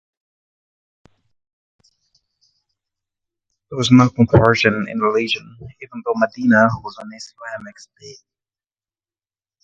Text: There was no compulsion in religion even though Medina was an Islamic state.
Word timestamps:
There 3.69 3.77
was 3.77 3.91
no 3.91 4.09
compulsion 4.09 4.87
in 4.89 4.99
religion 4.99 5.57
even 5.79 6.01
though 6.03 6.13
Medina 6.15 6.69
was 6.81 6.97
an 6.97 7.11
Islamic 7.13 7.77
state. 7.77 8.17